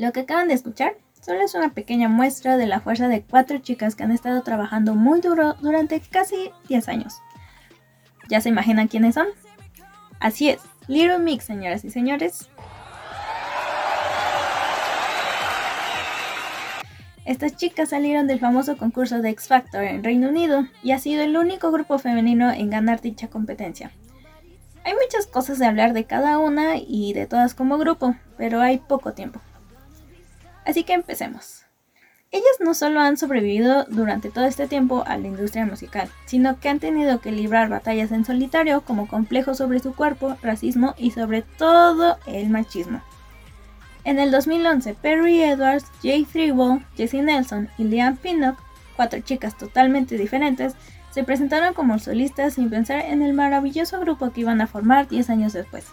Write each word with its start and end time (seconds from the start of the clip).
Lo 0.00 0.12
que 0.12 0.20
acaban 0.20 0.48
de 0.48 0.54
escuchar 0.54 0.96
solo 1.20 1.42
es 1.42 1.54
una 1.54 1.74
pequeña 1.74 2.08
muestra 2.08 2.56
de 2.56 2.66
la 2.66 2.80
fuerza 2.80 3.06
de 3.08 3.20
cuatro 3.20 3.58
chicas 3.58 3.94
que 3.94 4.02
han 4.02 4.12
estado 4.12 4.40
trabajando 4.40 4.94
muy 4.94 5.20
duro 5.20 5.56
durante 5.60 6.00
casi 6.00 6.50
10 6.68 6.88
años. 6.88 7.18
¿Ya 8.30 8.40
se 8.40 8.48
imaginan 8.48 8.88
quiénes 8.88 9.16
son? 9.16 9.26
Así 10.18 10.48
es, 10.48 10.62
Little 10.88 11.18
Mix, 11.18 11.44
señoras 11.44 11.84
y 11.84 11.90
señores. 11.90 12.48
Estas 17.26 17.56
chicas 17.56 17.90
salieron 17.90 18.26
del 18.26 18.40
famoso 18.40 18.78
concurso 18.78 19.20
de 19.20 19.28
X 19.28 19.48
Factor 19.48 19.82
en 19.82 20.02
Reino 20.02 20.30
Unido 20.30 20.64
y 20.82 20.92
ha 20.92 20.98
sido 20.98 21.22
el 21.22 21.36
único 21.36 21.70
grupo 21.72 21.98
femenino 21.98 22.50
en 22.50 22.70
ganar 22.70 23.02
dicha 23.02 23.28
competencia. 23.28 23.90
Hay 24.82 24.94
muchas 24.94 25.26
cosas 25.26 25.58
de 25.58 25.66
hablar 25.66 25.92
de 25.92 26.04
cada 26.04 26.38
una 26.38 26.76
y 26.78 27.12
de 27.12 27.26
todas 27.26 27.52
como 27.52 27.76
grupo, 27.76 28.16
pero 28.38 28.62
hay 28.62 28.78
poco 28.78 29.12
tiempo. 29.12 29.42
Así 30.64 30.84
que 30.84 30.92
empecemos. 30.92 31.64
Ellas 32.32 32.58
no 32.60 32.74
solo 32.74 33.00
han 33.00 33.16
sobrevivido 33.16 33.84
durante 33.88 34.30
todo 34.30 34.44
este 34.44 34.68
tiempo 34.68 35.02
a 35.04 35.16
la 35.16 35.26
industria 35.26 35.66
musical, 35.66 36.08
sino 36.26 36.60
que 36.60 36.68
han 36.68 36.78
tenido 36.78 37.20
que 37.20 37.32
librar 37.32 37.68
batallas 37.68 38.12
en 38.12 38.24
solitario 38.24 38.82
como 38.82 39.08
complejos 39.08 39.58
sobre 39.58 39.80
su 39.80 39.96
cuerpo, 39.96 40.36
racismo 40.40 40.94
y 40.96 41.10
sobre 41.10 41.42
todo 41.42 42.18
el 42.26 42.48
machismo. 42.48 43.02
En 44.04 44.20
el 44.20 44.30
2011, 44.30 44.94
Perry 44.94 45.42
Edwards, 45.42 45.86
Jay 46.02 46.24
Threewell, 46.24 46.86
Jessie 46.96 47.22
Nelson 47.22 47.68
y 47.78 47.84
Liam 47.84 48.16
Pinnock, 48.16 48.58
cuatro 48.94 49.20
chicas 49.20 49.58
totalmente 49.58 50.16
diferentes, 50.16 50.74
se 51.10 51.24
presentaron 51.24 51.74
como 51.74 51.98
solistas 51.98 52.54
sin 52.54 52.70
pensar 52.70 53.00
en 53.00 53.22
el 53.22 53.34
maravilloso 53.34 53.98
grupo 53.98 54.30
que 54.30 54.42
iban 54.42 54.60
a 54.60 54.68
formar 54.68 55.08
10 55.08 55.30
años 55.30 55.52
después. 55.52 55.86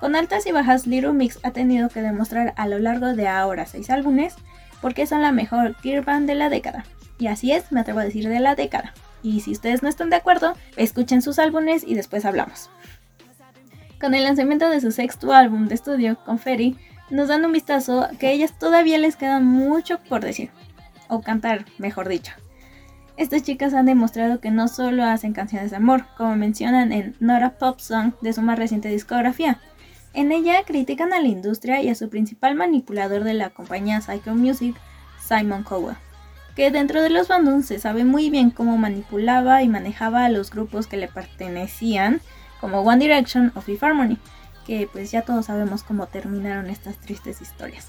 Con 0.00 0.14
altas 0.14 0.46
y 0.46 0.52
bajas, 0.52 0.86
Little 0.86 1.12
Mix 1.12 1.38
ha 1.42 1.52
tenido 1.52 1.88
que 1.88 2.02
demostrar 2.02 2.52
a 2.56 2.68
lo 2.68 2.78
largo 2.78 3.14
de 3.14 3.28
ahora 3.28 3.66
6 3.66 3.88
álbumes 3.90 4.34
porque 4.80 5.06
son 5.06 5.22
la 5.22 5.32
mejor 5.32 5.74
gear 5.76 6.04
band 6.04 6.26
de 6.26 6.34
la 6.34 6.48
década. 6.48 6.84
Y 7.18 7.28
así 7.28 7.52
es, 7.52 7.72
me 7.72 7.80
atrevo 7.80 8.00
a 8.00 8.04
decir 8.04 8.28
de 8.28 8.40
la 8.40 8.54
década. 8.54 8.92
Y 9.22 9.40
si 9.40 9.52
ustedes 9.52 9.82
no 9.82 9.88
están 9.88 10.10
de 10.10 10.16
acuerdo, 10.16 10.54
escuchen 10.76 11.22
sus 11.22 11.38
álbumes 11.38 11.82
y 11.86 11.94
después 11.94 12.24
hablamos. 12.24 12.70
Con 13.98 14.14
el 14.14 14.24
lanzamiento 14.24 14.68
de 14.68 14.80
su 14.82 14.92
sexto 14.92 15.32
álbum 15.32 15.68
de 15.68 15.74
estudio, 15.74 16.18
Confetti, 16.24 16.76
nos 17.08 17.28
dan 17.28 17.44
un 17.44 17.52
vistazo 17.52 18.08
que 18.18 18.26
a 18.26 18.30
ellas 18.30 18.58
todavía 18.58 18.98
les 18.98 19.16
queda 19.16 19.40
mucho 19.40 19.98
por 20.08 20.22
decir, 20.22 20.50
o 21.08 21.22
cantar, 21.22 21.64
mejor 21.78 22.08
dicho. 22.08 22.32
Estas 23.16 23.42
chicas 23.42 23.72
han 23.72 23.86
demostrado 23.86 24.40
que 24.40 24.50
no 24.50 24.68
solo 24.68 25.02
hacen 25.04 25.32
canciones 25.32 25.70
de 25.70 25.78
amor, 25.78 26.04
como 26.18 26.36
mencionan 26.36 26.92
en 26.92 27.16
Nora 27.18 27.56
Pop 27.58 27.80
Song 27.80 28.12
de 28.20 28.34
su 28.34 28.42
más 28.42 28.58
reciente 28.58 28.90
discografía, 28.90 29.58
en 30.16 30.32
ella 30.32 30.64
critican 30.64 31.12
a 31.12 31.20
la 31.20 31.28
industria 31.28 31.82
y 31.82 31.90
a 31.90 31.94
su 31.94 32.08
principal 32.08 32.54
manipulador 32.54 33.22
de 33.22 33.34
la 33.34 33.50
compañía 33.50 34.00
Psycho 34.00 34.34
Music, 34.34 34.74
Simon 35.20 35.62
Cowell, 35.62 35.96
que 36.56 36.70
dentro 36.70 37.02
de 37.02 37.10
los 37.10 37.28
bandos 37.28 37.66
se 37.66 37.78
sabe 37.78 38.04
muy 38.04 38.30
bien 38.30 38.50
cómo 38.50 38.78
manipulaba 38.78 39.62
y 39.62 39.68
manejaba 39.68 40.24
a 40.24 40.30
los 40.30 40.50
grupos 40.50 40.86
que 40.86 40.96
le 40.96 41.08
pertenecían, 41.08 42.22
como 42.62 42.80
One 42.80 43.04
Direction 43.04 43.52
o 43.54 43.60
Fifth 43.60 43.82
Harmony, 43.82 44.16
que 44.66 44.88
pues 44.90 45.10
ya 45.10 45.20
todos 45.20 45.46
sabemos 45.46 45.82
cómo 45.82 46.06
terminaron 46.06 46.70
estas 46.70 46.96
tristes 46.96 47.42
historias. 47.42 47.88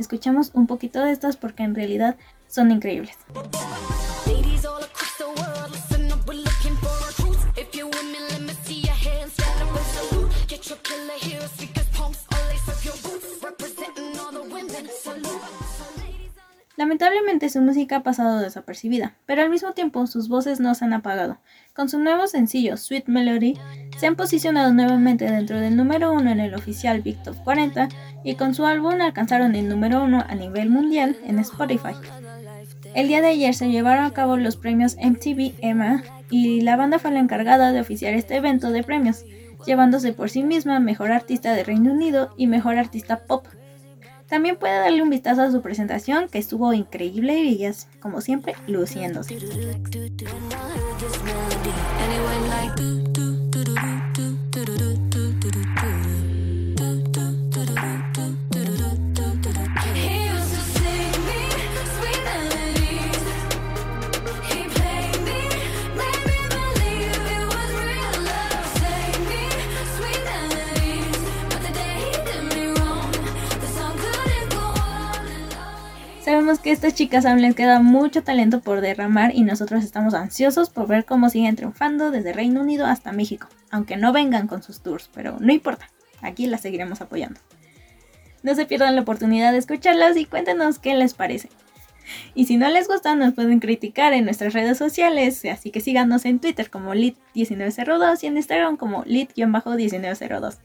Escuchamos 0.00 0.50
un 0.54 0.66
poquito 0.66 1.04
de 1.04 1.12
estas 1.12 1.36
porque 1.36 1.62
en 1.62 1.74
realidad 1.74 2.16
son 2.48 2.70
increíbles. 2.70 3.18
Lamentablemente 16.80 17.50
su 17.50 17.60
música 17.60 17.96
ha 17.96 18.02
pasado 18.02 18.38
desapercibida, 18.38 19.12
pero 19.26 19.42
al 19.42 19.50
mismo 19.50 19.72
tiempo 19.72 20.06
sus 20.06 20.30
voces 20.30 20.60
no 20.60 20.74
se 20.74 20.86
han 20.86 20.94
apagado. 20.94 21.36
Con 21.74 21.90
su 21.90 21.98
nuevo 21.98 22.26
sencillo 22.26 22.78
Sweet 22.78 23.06
Melody, 23.06 23.58
se 23.98 24.06
han 24.06 24.16
posicionado 24.16 24.72
nuevamente 24.72 25.30
dentro 25.30 25.60
del 25.60 25.76
número 25.76 26.10
uno 26.10 26.30
en 26.30 26.40
el 26.40 26.54
oficial 26.54 27.02
Big 27.02 27.22
Top 27.22 27.36
40 27.44 27.90
y 28.24 28.34
con 28.36 28.54
su 28.54 28.64
álbum 28.64 28.98
alcanzaron 28.98 29.56
el 29.56 29.68
número 29.68 30.02
uno 30.02 30.24
a 30.26 30.34
nivel 30.34 30.70
mundial 30.70 31.18
en 31.26 31.38
Spotify. 31.40 31.92
El 32.94 33.08
día 33.08 33.20
de 33.20 33.28
ayer 33.28 33.54
se 33.54 33.68
llevaron 33.68 34.06
a 34.06 34.14
cabo 34.14 34.38
los 34.38 34.56
premios 34.56 34.96
MTV 34.96 35.56
EMA 35.60 36.02
y 36.30 36.62
la 36.62 36.76
banda 36.76 36.98
fue 36.98 37.10
la 37.10 37.20
encargada 37.20 37.72
de 37.72 37.80
oficiar 37.80 38.14
este 38.14 38.36
evento 38.36 38.70
de 38.70 38.84
premios, 38.84 39.26
llevándose 39.66 40.14
por 40.14 40.30
sí 40.30 40.44
misma 40.44 40.80
Mejor 40.80 41.12
Artista 41.12 41.52
de 41.52 41.62
Reino 41.62 41.92
Unido 41.92 42.32
y 42.38 42.46
Mejor 42.46 42.78
Artista 42.78 43.26
Pop 43.26 43.44
también 44.30 44.56
puede 44.56 44.78
darle 44.78 45.02
un 45.02 45.10
vistazo 45.10 45.42
a 45.42 45.50
su 45.50 45.60
presentación, 45.60 46.28
que 46.28 46.38
estuvo 46.38 46.72
increíble 46.72 47.40
y 47.40 47.48
ellas, 47.48 47.88
como 48.00 48.20
siempre, 48.20 48.54
luciéndose. 48.68 49.36
Que 76.58 76.72
estas 76.72 76.94
chicas 76.94 77.26
aún 77.26 77.40
les 77.40 77.54
queda 77.54 77.78
mucho 77.78 78.24
talento 78.24 78.60
por 78.60 78.80
derramar 78.80 79.34
y 79.34 79.44
nosotros 79.44 79.84
estamos 79.84 80.14
ansiosos 80.14 80.68
por 80.68 80.88
ver 80.88 81.04
cómo 81.04 81.30
siguen 81.30 81.54
triunfando 81.54 82.10
desde 82.10 82.32
Reino 82.32 82.60
Unido 82.60 82.86
hasta 82.86 83.12
México, 83.12 83.46
aunque 83.70 83.96
no 83.96 84.12
vengan 84.12 84.48
con 84.48 84.60
sus 84.60 84.80
tours, 84.80 85.08
pero 85.14 85.36
no 85.38 85.52
importa, 85.52 85.88
aquí 86.22 86.48
las 86.48 86.62
seguiremos 86.62 87.00
apoyando. 87.00 87.38
No 88.42 88.56
se 88.56 88.66
pierdan 88.66 88.96
la 88.96 89.02
oportunidad 89.02 89.52
de 89.52 89.58
escucharlas 89.58 90.16
y 90.16 90.24
cuéntenos 90.24 90.80
qué 90.80 90.94
les 90.94 91.14
parece. 91.14 91.50
Y 92.34 92.46
si 92.46 92.56
no 92.56 92.68
les 92.68 92.88
gusta, 92.88 93.14
nos 93.14 93.32
pueden 93.32 93.60
criticar 93.60 94.12
en 94.12 94.24
nuestras 94.24 94.52
redes 94.52 94.76
sociales, 94.76 95.44
así 95.44 95.70
que 95.70 95.80
síganos 95.80 96.24
en 96.24 96.40
Twitter 96.40 96.68
como 96.68 96.94
lit1902 96.94 98.24
y 98.24 98.26
en 98.26 98.36
Instagram 98.36 98.76
como 98.76 99.04
lit-1902. 99.04 100.58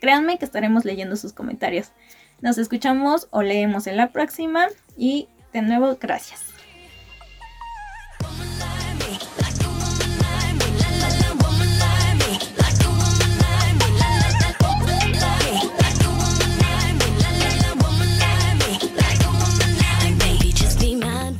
Créanme 0.00 0.38
que 0.38 0.44
estaremos 0.44 0.84
leyendo 0.84 1.14
sus 1.14 1.32
comentarios. 1.32 1.92
Nos 2.40 2.56
escuchamos 2.56 3.26
o 3.30 3.42
leemos 3.42 3.86
en 3.86 3.96
la 3.96 4.12
próxima 4.12 4.68
y 4.96 5.28
de 5.52 5.62
nuevo 5.62 5.96
gracias. 6.00 6.44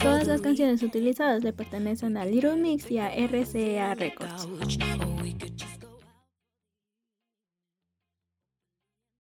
Todas 0.00 0.26
las 0.26 0.40
canciones 0.40 0.82
utilizadas 0.82 1.42
le 1.42 1.52
pertenecen 1.52 2.16
a 2.16 2.24
Little 2.24 2.56
Mix 2.56 2.90
y 2.90 2.98
a 2.98 3.08
RCA 3.08 3.94
Records. 3.94 4.48